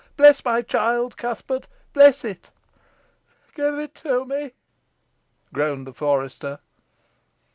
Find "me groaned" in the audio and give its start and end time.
4.03-5.85